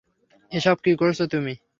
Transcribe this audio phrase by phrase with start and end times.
[0.51, 1.53] এসব কী করছ তুমি?